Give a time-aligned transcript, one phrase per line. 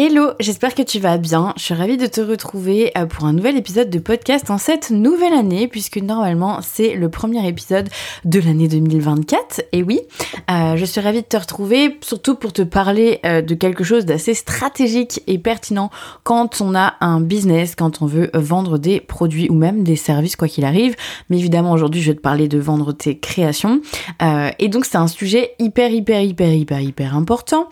[0.00, 1.52] Hello, j'espère que tu vas bien.
[1.56, 4.90] Je suis ravie de te retrouver euh, pour un nouvel épisode de podcast en cette
[4.90, 7.88] nouvelle année, puisque normalement c'est le premier épisode
[8.24, 9.62] de l'année 2024.
[9.72, 10.02] Et oui,
[10.52, 14.06] euh, je suis ravie de te retrouver, surtout pour te parler euh, de quelque chose
[14.06, 15.90] d'assez stratégique et pertinent
[16.22, 20.36] quand on a un business, quand on veut vendre des produits ou même des services,
[20.36, 20.94] quoi qu'il arrive.
[21.28, 23.80] Mais évidemment, aujourd'hui, je vais te parler de vendre tes créations.
[24.60, 27.68] et donc, c'est un sujet hyper, hyper, hyper, hyper, hyper important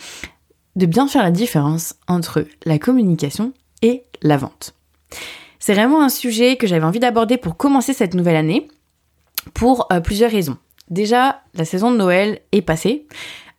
[0.77, 4.75] de bien faire la différence entre la communication et la vente.
[5.59, 8.69] C'est vraiment un sujet que j'avais envie d'aborder pour commencer cette nouvelle année
[9.55, 10.59] pour euh, plusieurs raisons.
[10.91, 13.07] Déjà, la saison de Noël est passée.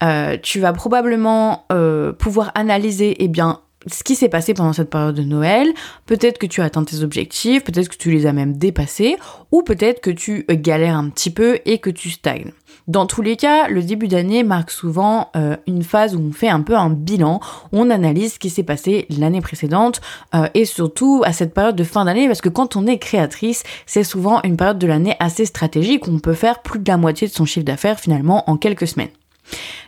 [0.03, 4.89] Euh, tu vas probablement euh, pouvoir analyser eh bien, ce qui s'est passé pendant cette
[4.89, 5.71] période de Noël.
[6.05, 9.17] Peut-être que tu as atteint tes objectifs, peut-être que tu les as même dépassés,
[9.51, 12.51] ou peut-être que tu galères un petit peu et que tu stagnes.
[12.87, 16.47] Dans tous les cas, le début d'année marque souvent euh, une phase où on fait
[16.47, 17.39] un peu un bilan,
[17.71, 20.01] on analyse ce qui s'est passé l'année précédente
[20.33, 23.63] euh, et surtout à cette période de fin d'année parce que quand on est créatrice,
[23.85, 26.97] c'est souvent une période de l'année assez stratégique où on peut faire plus de la
[26.97, 29.09] moitié de son chiffre d'affaires finalement en quelques semaines.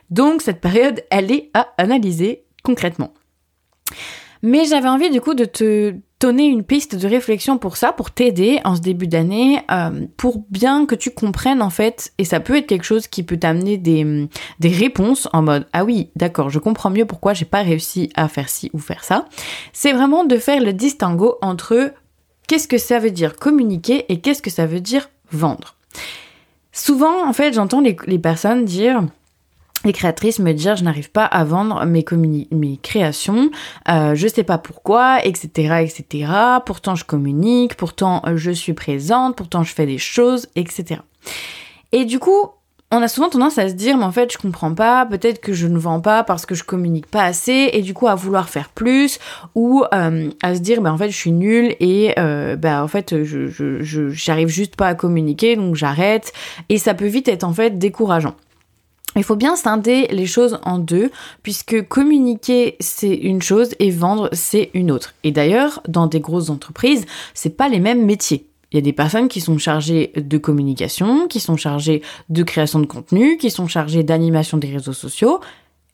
[0.09, 3.13] Donc cette période, elle est à analyser concrètement.
[4.41, 8.11] Mais j'avais envie du coup de te donner une piste de réflexion pour ça, pour
[8.11, 12.39] t'aider en ce début d'année, euh, pour bien que tu comprennes en fait, et ça
[12.39, 14.29] peut être quelque chose qui peut t'amener des,
[14.61, 18.49] réponses en mode ah oui, d'accord, je comprends mieux pourquoi j'ai pas réussi à faire
[18.49, 19.25] ci ou faire ça.
[19.71, 21.93] C'est vraiment de faire le distinguo entre
[22.47, 25.75] qu'est-ce que ça veut dire communiquer et qu'est-ce que ça veut dire vendre.
[26.71, 29.03] Souvent, en fait, j'entends les, les personnes dire
[29.85, 32.03] les créatrices me dire je n'arrive pas à vendre mes,
[32.81, 33.49] créations,
[33.89, 36.31] euh, je sais pas pourquoi, etc., etc.
[36.65, 41.01] Pourtant je communique, pourtant euh, je suis présente, pourtant je fais des choses, etc.
[41.91, 42.49] Et du coup,
[42.91, 45.53] on a souvent tendance à se dire mais en fait je comprends pas, peut-être que
[45.53, 48.49] je ne vends pas parce que je communique pas assez et du coup à vouloir
[48.49, 49.19] faire plus
[49.53, 52.87] ou euh, à se dire bah en fait je suis nulle et euh, bah en
[52.87, 56.33] fait je j'arrive juste pas à communiquer donc j'arrête
[56.69, 58.35] et ça peut vite être en fait décourageant.
[59.15, 61.11] Il faut bien scinder les choses en deux,
[61.41, 65.15] puisque communiquer c'est une chose et vendre c'est une autre.
[65.23, 68.45] Et d'ailleurs, dans des grosses entreprises, c'est pas les mêmes métiers.
[68.71, 72.79] Il y a des personnes qui sont chargées de communication, qui sont chargées de création
[72.79, 75.39] de contenu, qui sont chargées d'animation des réseaux sociaux,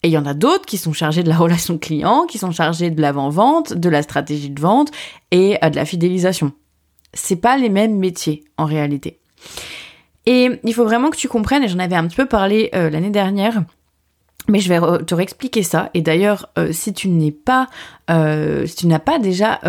[0.03, 2.51] et il y en a d'autres qui sont chargées de la relation client, qui sont
[2.51, 4.91] chargées de l'avant-vente, de la stratégie de vente
[5.31, 6.51] et euh, de la fidélisation.
[7.13, 9.19] C'est pas les mêmes métiers en réalité.
[10.25, 12.90] Et il faut vraiment que tu comprennes, et j'en avais un petit peu parlé euh,
[12.90, 13.63] l'année dernière,
[14.47, 15.90] mais je vais te réexpliquer ça.
[15.94, 17.68] Et d'ailleurs, euh, si tu n'es pas,
[18.09, 19.59] euh, si tu n'as pas déjà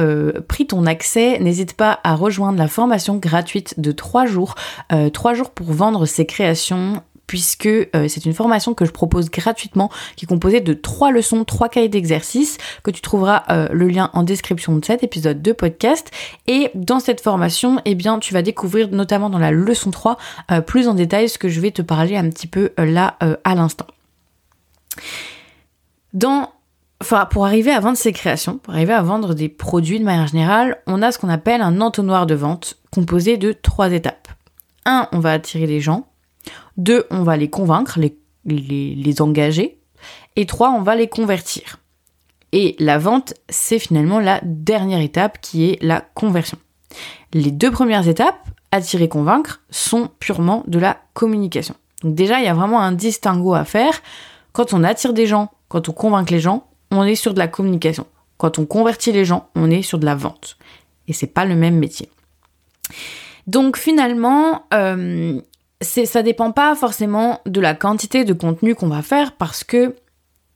[0.48, 4.54] pris ton accès, n'hésite pas à rejoindre la formation gratuite de 3 jours,
[5.12, 9.90] 3 jours pour vendre ses créations puisque euh, c'est une formation que je propose gratuitement
[10.16, 14.10] qui est composée de trois leçons, trois cahiers d'exercices que tu trouveras euh, le lien
[14.12, 16.10] en description de cet épisode de podcast
[16.46, 20.16] et dans cette formation eh bien tu vas découvrir notamment dans la leçon 3
[20.50, 23.54] euh, plus en détail ce que je vais te parler un petit peu là à
[23.54, 23.86] l'instant.
[26.12, 26.50] Dans
[27.02, 30.28] Enfin, pour arriver à vendre ses créations, pour arriver à vendre des produits de manière
[30.28, 34.28] générale, on a ce qu'on appelle un entonnoir de vente composé de trois étapes.
[34.86, 36.08] Un, on va attirer les gens.
[36.76, 37.98] Deux, on va les convaincre,
[38.44, 39.78] les, engager.
[40.36, 41.78] Et trois, on va les convertir.
[42.52, 46.58] Et la vente, c'est finalement la dernière étape qui est la conversion.
[47.32, 51.74] Les deux premières étapes, attirer, convaincre, sont purement de la communication.
[52.02, 54.02] Donc déjà, il y a vraiment un distinguo à faire.
[54.52, 57.48] Quand on attire des gens, quand on convainc les gens, on est sur de la
[57.48, 58.06] communication.
[58.36, 60.56] Quand on convertit les gens, on est sur de la vente.
[61.08, 62.10] Et c'est pas le même métier.
[63.46, 65.40] Donc finalement, euh,
[65.80, 69.94] c'est ça dépend pas forcément de la quantité de contenu qu'on va faire parce que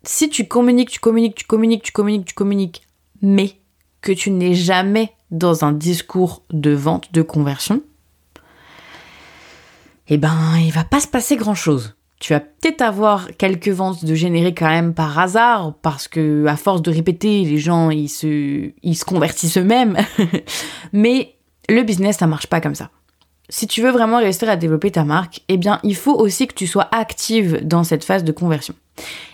[0.03, 2.82] si tu communiques, tu communiques, tu communiques, tu communiques, tu communiques,
[3.20, 3.56] mais
[4.00, 7.82] que tu n'es jamais dans un discours de vente, de conversion,
[10.08, 11.94] eh ben, il va pas se passer grand chose.
[12.19, 16.56] Tu vas peut-être avoir quelques ventes de générer quand même par hasard, parce que à
[16.56, 19.96] force de répéter, les gens ils se, ils se convertissent eux-mêmes.
[20.93, 21.37] Mais
[21.69, 22.90] le business, ça marche pas comme ça
[23.50, 26.55] si tu veux vraiment réussir à développer ta marque, eh bien, il faut aussi que
[26.55, 28.75] tu sois active dans cette phase de conversion.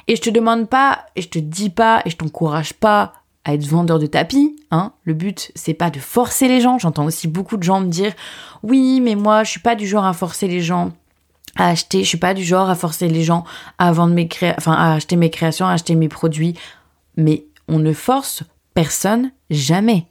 [0.08, 3.12] Et je te demande pas, et je te dis pas, et je t'encourage pas
[3.44, 4.92] à être vendeur de tapis, hein.
[5.04, 6.78] Le but, c'est pas de forcer les gens.
[6.78, 8.12] J'entends aussi beaucoup de gens me dire,
[8.64, 10.92] oui, mais moi, je suis pas du genre à forcer les gens
[11.56, 13.44] à acheter, je suis pas du genre à forcer les gens
[13.78, 14.14] à vendre
[14.66, 16.54] à acheter mes créations, à acheter mes produits.
[17.16, 18.42] Mais on ne force
[18.74, 20.06] personne jamais.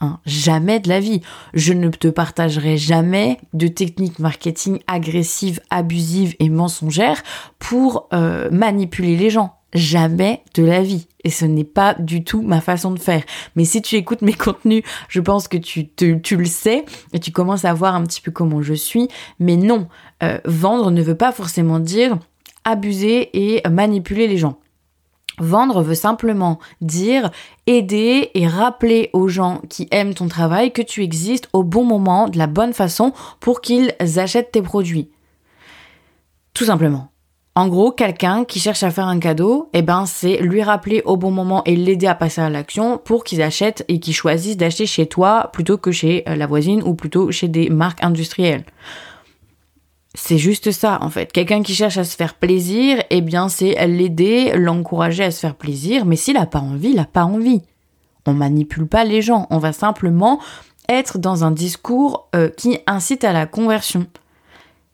[0.00, 1.22] Hein, jamais de la vie.
[1.54, 7.22] Je ne te partagerai jamais de techniques marketing agressives, abusives et mensongères
[7.58, 9.54] pour euh, manipuler les gens.
[9.74, 11.08] Jamais de la vie.
[11.24, 13.22] Et ce n'est pas du tout ma façon de faire.
[13.56, 17.64] Mais si tu écoutes mes contenus, je pense que tu, le sais et tu commences
[17.64, 19.08] à voir un petit peu comment je suis.
[19.40, 19.88] Mais non,
[20.22, 22.18] euh, vendre ne veut pas forcément dire
[22.64, 24.58] abuser et manipuler les gens.
[25.38, 27.30] Vendre veut simplement dire
[27.66, 32.28] aider et rappeler aux gens qui aiment ton travail que tu existes au bon moment,
[32.28, 35.10] de la bonne façon, pour qu'ils achètent tes produits.
[36.54, 37.10] Tout simplement.
[37.58, 41.16] En gros, quelqu'un qui cherche à faire un cadeau, eh ben, c'est lui rappeler au
[41.16, 44.86] bon moment et l'aider à passer à l'action pour qu'ils achètent et qu'ils choisissent d'acheter
[44.86, 48.64] chez toi plutôt que chez euh, la voisine ou plutôt chez des marques industrielles.
[50.14, 51.32] C'est juste ça, en fait.
[51.32, 55.54] Quelqu'un qui cherche à se faire plaisir, eh bien, c'est l'aider, l'encourager à se faire
[55.54, 57.62] plaisir, mais s'il n'a pas envie, il n'a pas envie.
[58.26, 60.40] On manipule pas les gens, on va simplement
[60.88, 64.06] être dans un discours euh, qui incite à la conversion.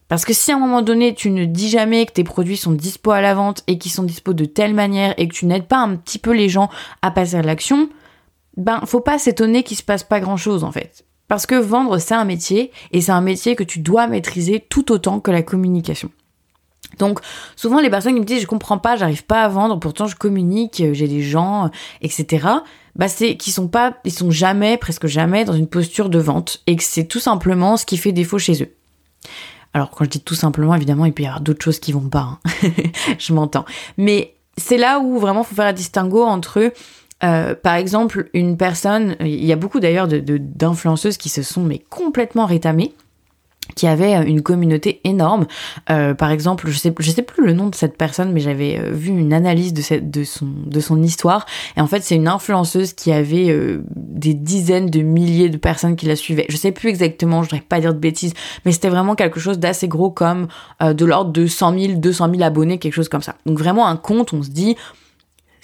[0.09, 2.73] Parce que si à un moment donné, tu ne dis jamais que tes produits sont
[2.73, 5.67] dispo à la vente et qu'ils sont dispo de telle manière et que tu n'aides
[5.67, 6.69] pas un petit peu les gens
[7.03, 7.89] à passer à l'action,
[8.57, 11.05] ben, faut pas s'étonner qu'il se passe pas grand chose, en fait.
[11.29, 14.93] Parce que vendre, c'est un métier et c'est un métier que tu dois maîtriser tout
[14.93, 16.11] autant que la communication.
[16.99, 17.21] Donc
[17.57, 20.17] souvent les personnes qui me disent je comprends pas, j'arrive pas à vendre, pourtant je
[20.17, 21.71] communique, j'ai des gens,
[22.03, 22.47] etc.
[22.97, 26.63] Bah c'est qu'ils sont pas, ils sont jamais, presque jamais dans une posture de vente
[26.67, 28.73] et que c'est tout simplement ce qui fait défaut chez eux.
[29.73, 32.09] Alors quand je dis tout simplement, évidemment, il peut y avoir d'autres choses qui vont
[32.09, 32.39] pas.
[32.45, 32.71] Hein.
[33.19, 33.65] je m'entends.
[33.97, 36.73] Mais c'est là où vraiment faut faire un distinguo entre
[37.23, 41.79] euh, par exemple, une personne, il y a beaucoup d'ailleurs d'influenceuses qui se sont mais
[41.89, 42.95] complètement rétamées
[43.75, 45.47] qui avait euh, une communauté énorme.
[45.91, 48.79] Euh, par exemple, je sais, je sais plus le nom de cette personne, mais j'avais
[48.79, 51.47] euh, vu une analyse de, cette, de, son, de son histoire.
[51.77, 53.57] Et en fait, c'est une influenceuse qui avait
[53.97, 56.47] des dizaines de milliers de personnes qui la suivaient.
[56.49, 58.35] Je sais plus exactement, je voudrais pas dire de bêtises,
[58.65, 60.49] mais c'était vraiment quelque chose d'assez gros comme
[60.81, 63.37] de l'ordre de 100 000, 200 000 abonnés, quelque chose comme ça.
[63.47, 64.77] Donc vraiment un compte, on se dit,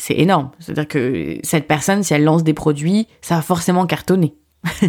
[0.00, 0.50] c'est énorme.
[0.58, 4.35] C'est-à-dire que cette personne, si elle lance des produits, ça va forcément cartonner.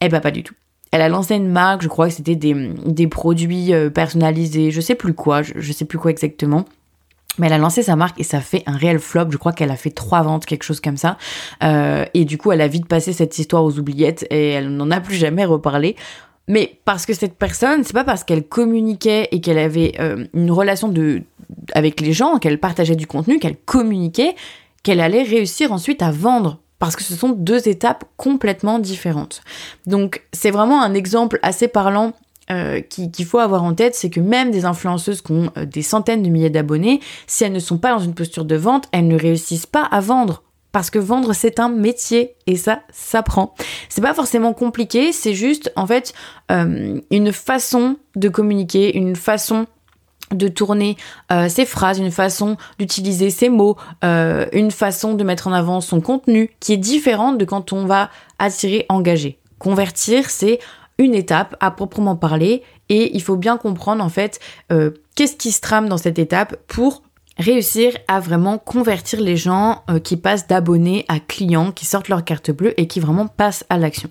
[0.00, 0.54] eh ben pas du tout.
[0.92, 4.80] Elle a lancé une marque, je crois que c'était des, des, produits euh, personnalisés, je
[4.80, 6.66] sais plus quoi, je, sais plus quoi exactement.
[7.38, 9.30] Mais elle a lancé sa marque et ça fait un réel flop.
[9.30, 11.16] Je crois qu'elle a fait trois ventes, quelque chose comme ça.
[11.64, 14.90] Euh, et du coup, elle a vite passé cette histoire aux oubliettes et elle n'en
[14.90, 15.96] a plus jamais reparlé.
[16.46, 20.50] Mais parce que cette personne, c'est pas parce qu'elle communiquait et qu'elle avait euh, une
[20.50, 21.22] relation de
[21.74, 24.34] avec les gens, qu'elle partageait du contenu, qu'elle communiquait,
[24.82, 29.42] qu'elle allait réussir ensuite à vendre parce que ce sont deux étapes complètement différentes.
[29.86, 32.12] Donc c'est vraiment un exemple assez parlant
[32.50, 35.82] euh, qu'il faut avoir en tête, c'est que même des influenceuses qui ont euh, des
[35.82, 39.06] centaines de milliers d'abonnés, si elles ne sont pas dans une posture de vente, elles
[39.06, 40.42] ne réussissent pas à vendre.
[40.72, 43.54] Parce que vendre, c'est un métier et ça s'apprend.
[43.88, 46.14] C'est pas forcément compliqué, c'est juste en fait
[46.50, 49.66] euh, une façon de communiquer, une façon
[50.34, 50.96] de tourner
[51.30, 55.80] euh, ses phrases, une façon d'utiliser ses mots, euh, une façon de mettre en avant
[55.80, 59.38] son contenu qui est différente de quand on va attirer, engager.
[59.58, 60.58] Convertir, c'est
[60.98, 64.40] une étape à proprement parler et il faut bien comprendre en fait
[64.70, 67.02] euh, qu'est-ce qui se trame dans cette étape pour
[67.38, 72.50] réussir à vraiment convertir les gens qui passent d'abonnés à clients, qui sortent leur carte
[72.50, 74.10] bleue et qui vraiment passent à l'action.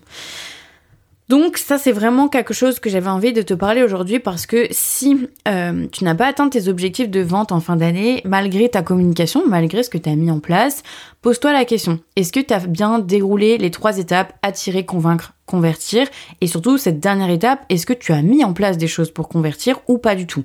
[1.32, 4.66] Donc ça c'est vraiment quelque chose que j'avais envie de te parler aujourd'hui parce que
[4.70, 8.82] si euh, tu n'as pas atteint tes objectifs de vente en fin d'année, malgré ta
[8.82, 10.82] communication, malgré ce que tu as mis en place,
[11.22, 12.00] pose-toi la question.
[12.16, 16.06] Est-ce que tu as bien déroulé les trois étapes, attirer, convaincre, convertir?
[16.42, 19.30] Et surtout cette dernière étape, est-ce que tu as mis en place des choses pour
[19.30, 20.44] convertir ou pas du tout?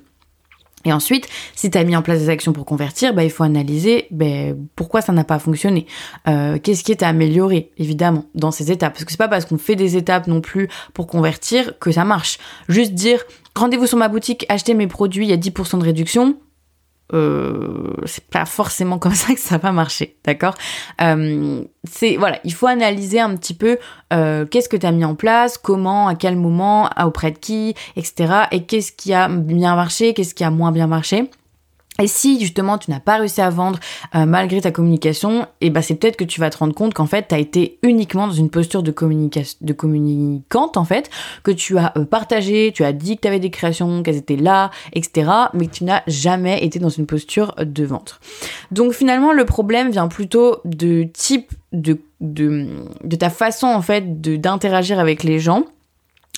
[0.84, 3.42] Et ensuite, si tu as mis en place des actions pour convertir, bah, il faut
[3.42, 5.86] analyser bah, pourquoi ça n'a pas fonctionné.
[6.28, 8.92] Euh, Qu'est-ce qui est à améliorer, évidemment, dans ces étapes.
[8.92, 12.04] Parce que c'est pas parce qu'on fait des étapes non plus pour convertir que ça
[12.04, 12.38] marche.
[12.68, 13.24] Juste dire,
[13.56, 16.36] rendez-vous sur ma boutique, achetez mes produits, il y a 10% de réduction
[17.14, 20.54] euh, c'est pas forcément comme ça que ça va marcher, d'accord?
[21.00, 23.78] Euh, C'est voilà, il faut analyser un petit peu
[24.12, 27.74] euh, qu'est-ce que tu as mis en place, comment, à quel moment, auprès de qui,
[27.96, 28.44] etc.
[28.50, 31.30] Et qu'est-ce qui a bien marché, qu'est-ce qui a moins bien marché.
[32.00, 33.80] Et si justement tu n'as pas réussi à vendre
[34.14, 36.94] euh, malgré ta communication, et eh ben c'est peut-être que tu vas te rendre compte
[36.94, 41.10] qu'en fait tu as été uniquement dans une posture de communication de communicante en fait,
[41.42, 44.36] que tu as euh, partagé, tu as dit que tu avais des créations, qu'elles étaient
[44.36, 45.28] là, etc.
[45.54, 48.20] Mais que tu n'as jamais été dans une posture de vente.
[48.70, 52.68] Donc finalement le problème vient plutôt de type de, de,
[53.02, 55.64] de ta façon en fait d'interagir avec les gens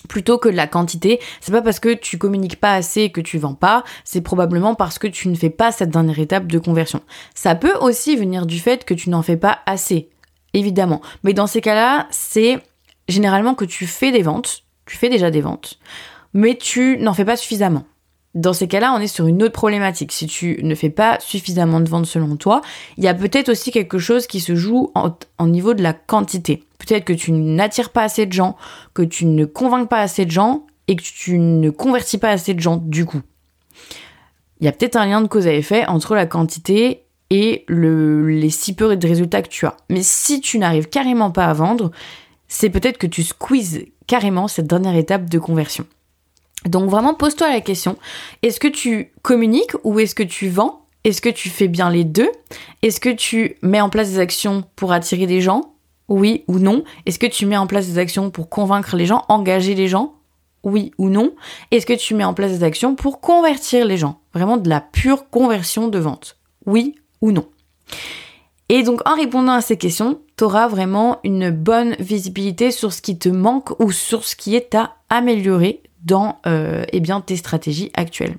[0.08, 1.20] plutôt que de la quantité.
[1.40, 4.98] C'est pas parce que tu communiques pas assez que tu vends pas, c'est probablement parce
[4.98, 7.02] que tu ne fais pas cette dernière étape de conversion.
[7.34, 10.10] Ça peut aussi venir du fait que tu n'en fais pas assez,
[10.54, 11.00] évidemment.
[11.24, 12.58] Mais dans ces cas-là, c'est
[13.08, 15.78] généralement que tu fais des ventes, tu fais déjà des ventes,
[16.32, 17.84] mais tu n'en fais pas suffisamment.
[18.34, 20.12] Dans ces cas-là, on est sur une autre problématique.
[20.12, 22.60] Si tu ne fais pas suffisamment de ventes selon toi,
[22.96, 26.62] il y a peut-être aussi quelque chose qui se joue en, niveau de la quantité.
[26.78, 28.56] Peut-être que tu n'attires pas assez de gens,
[28.94, 32.54] que tu ne convaincs pas assez de gens et que tu ne convertis pas assez
[32.54, 33.20] de gens du coup.
[34.60, 38.50] Il y a peut-être un lien de cause à effet entre la quantité et les
[38.50, 39.76] si peu de résultats que tu as.
[39.88, 41.90] Mais si tu n'arrives carrément pas à vendre,
[42.48, 45.86] c'est peut-être que tu squeezes carrément cette dernière étape de conversion.
[46.66, 47.96] Donc vraiment pose-toi la question,
[48.42, 50.86] est-ce que tu communiques ou est-ce que tu vends?
[51.04, 52.30] Est-ce que tu fais bien les deux?
[52.82, 55.72] Est-ce que tu mets en place des actions pour attirer des gens?
[56.08, 56.84] Oui ou non?
[57.06, 60.14] Est-ce que tu mets en place des actions pour convaincre les gens, engager les gens?
[60.62, 61.32] Oui ou non?
[61.70, 64.20] Est-ce que tu mets en place des actions pour convertir les gens?
[64.34, 66.36] Vraiment de la pure conversion de vente.
[66.66, 67.46] Oui ou non?
[68.68, 73.00] Et donc en répondant à ces questions, tu auras vraiment une bonne visibilité sur ce
[73.00, 77.90] qui te manque ou sur ce qui est à améliorer dans euh, eh tes stratégies
[77.94, 78.36] actuelles.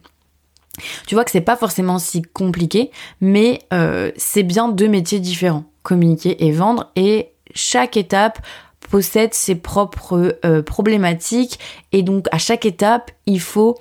[1.06, 5.66] Tu vois que c'est pas forcément si compliqué, mais euh, c'est bien deux métiers différents,
[5.84, 8.40] communiquer et vendre, et chaque étape
[8.90, 11.60] possède ses propres euh, problématiques,
[11.92, 13.78] et donc à chaque étape, il faut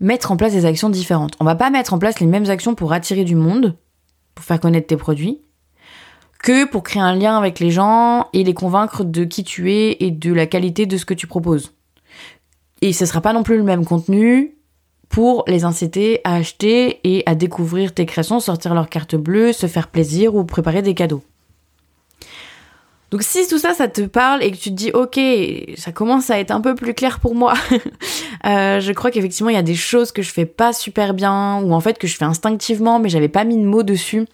[0.00, 1.34] mettre en place des actions différentes.
[1.40, 3.76] On va pas mettre en place les mêmes actions pour attirer du monde,
[4.34, 5.40] pour faire connaître tes produits,
[6.42, 9.96] que pour créer un lien avec les gens et les convaincre de qui tu es
[10.00, 11.72] et de la qualité de ce que tu proposes.
[12.82, 14.56] Et ce sera pas non plus le même contenu
[15.08, 19.66] pour les inciter à acheter et à découvrir tes créations, sortir leur carte bleue, se
[19.66, 21.22] faire plaisir ou préparer des cadeaux.
[23.12, 25.18] Donc si tout ça, ça te parle et que tu te dis, ok,
[25.76, 27.54] ça commence à être un peu plus clair pour moi,
[28.46, 31.60] euh, je crois qu'effectivement, il y a des choses que je fais pas super bien,
[31.62, 34.26] ou en fait que je fais instinctivement, mais j'avais pas mis de mots dessus.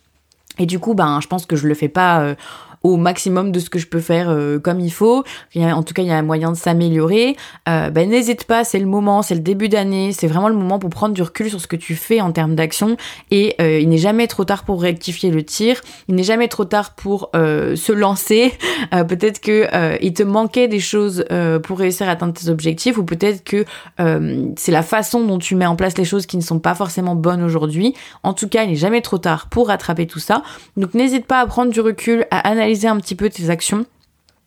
[0.58, 2.34] Et du coup, ben, je pense que je le fais pas euh,
[2.82, 5.24] au maximum de ce que je peux faire euh, comme il faut.
[5.56, 7.36] en tout cas, il y a un moyen de s'améliorer.
[7.68, 10.78] Euh, ben, n'hésite pas, c'est le moment, c'est le début d'année, c'est vraiment le moment
[10.78, 12.96] pour prendre du recul sur ce que tu fais en termes d'action.
[13.30, 15.80] Et euh, il n'est jamais trop tard pour rectifier le tir.
[16.08, 18.52] Il n'est jamais trop tard pour se lancer.
[18.90, 19.68] peut-être que
[20.02, 21.24] il te manquait des choses
[21.62, 23.64] pour réussir à atteindre tes objectifs, ou peut-être que
[24.56, 27.14] c'est la façon dont tu mets en place les choses qui ne sont pas forcément
[27.14, 27.94] bonnes aujourd'hui.
[28.22, 30.42] En tout cas, il n'est jamais trop tard pour rattraper tout ça.
[30.76, 33.87] Donc n'hésite pas à prendre du recul, à analyser un petit peu tes actions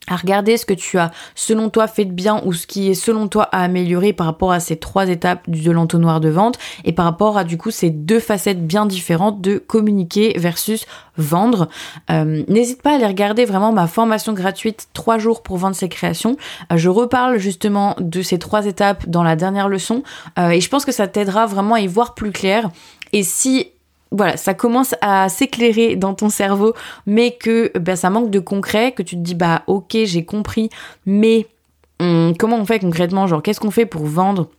[0.07, 2.93] à regarder ce que tu as selon toi fait de bien ou ce qui est
[2.93, 6.93] selon toi à améliorer par rapport à ces trois étapes de l'entonnoir de vente et
[6.93, 10.85] par rapport à du coup ces deux facettes bien différentes de communiquer versus
[11.17, 11.69] vendre.
[12.11, 15.89] Euh, n'hésite pas à aller regarder vraiment ma formation gratuite 3 jours pour vendre ses
[15.89, 16.37] créations.
[16.71, 20.03] Euh, je reparle justement de ces trois étapes dans la dernière leçon
[20.37, 22.69] euh, et je pense que ça t'aidera vraiment à y voir plus clair.
[23.13, 23.71] Et si
[24.11, 26.73] voilà, ça commence à s'éclairer dans ton cerveau,
[27.05, 30.69] mais que ben, ça manque de concret, que tu te dis bah ok j'ai compris,
[31.05, 31.47] mais
[31.99, 33.27] hum, comment on fait concrètement?
[33.27, 34.49] Genre qu'est-ce qu'on fait pour vendre?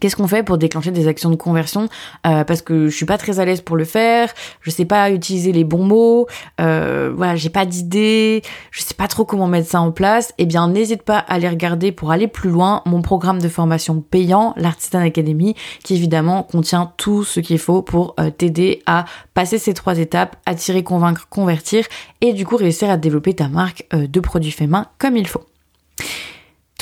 [0.00, 1.88] Qu'est-ce qu'on fait pour déclencher des actions de conversion
[2.26, 5.10] euh, Parce que je suis pas très à l'aise pour le faire, je sais pas
[5.10, 6.26] utiliser les bons mots,
[6.60, 10.32] euh, voilà, j'ai pas d'idée, je sais pas trop comment mettre ça en place.
[10.38, 14.00] Eh bien, n'hésite pas à aller regarder pour aller plus loin mon programme de formation
[14.00, 19.58] payant, l'Artisan Academy, qui évidemment contient tout ce qu'il faut pour euh, t'aider à passer
[19.58, 21.84] ces trois étapes, attirer, convaincre, convertir,
[22.20, 25.44] et du coup réussir à développer ta marque de produits faits main comme il faut.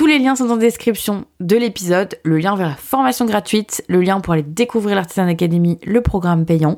[0.03, 4.01] Tous les liens sont en description de l'épisode, le lien vers la formation gratuite, le
[4.01, 6.77] lien pour aller découvrir l'Artisan Academy, le programme payant.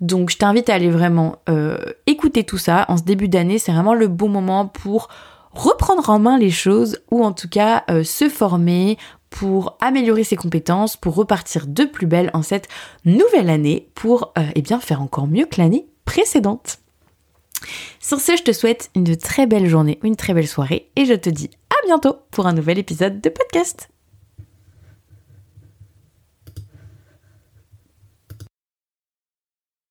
[0.00, 3.72] Donc je t'invite à aller vraiment euh, écouter tout ça en ce début d'année, c'est
[3.72, 5.08] vraiment le bon moment pour
[5.50, 8.98] reprendre en main les choses ou en tout cas euh, se former
[9.30, 12.68] pour améliorer ses compétences, pour repartir de plus belle en cette
[13.04, 16.78] nouvelle année, pour euh, eh bien faire encore mieux que l'année précédente.
[17.98, 21.14] Sur ce, je te souhaite une très belle journée, une très belle soirée et je
[21.14, 21.50] te dis
[21.82, 23.90] à bientôt pour un nouvel épisode de podcast.